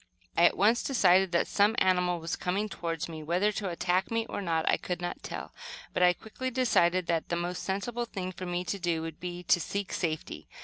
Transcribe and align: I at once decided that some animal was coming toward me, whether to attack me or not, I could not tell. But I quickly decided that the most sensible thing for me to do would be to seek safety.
I 0.35 0.45
at 0.45 0.57
once 0.57 0.81
decided 0.81 1.31
that 1.31 1.45
some 1.45 1.75
animal 1.77 2.19
was 2.19 2.35
coming 2.35 2.67
toward 2.67 3.07
me, 3.07 3.21
whether 3.21 3.51
to 3.51 3.69
attack 3.69 4.09
me 4.09 4.25
or 4.25 4.41
not, 4.41 4.67
I 4.67 4.77
could 4.77 4.99
not 4.99 5.21
tell. 5.21 5.53
But 5.93 6.01
I 6.01 6.13
quickly 6.13 6.49
decided 6.49 7.05
that 7.05 7.29
the 7.29 7.35
most 7.35 7.61
sensible 7.61 8.05
thing 8.05 8.31
for 8.31 8.47
me 8.47 8.63
to 8.63 8.79
do 8.79 9.03
would 9.03 9.19
be 9.19 9.43
to 9.43 9.59
seek 9.59 9.93
safety. 9.93 10.47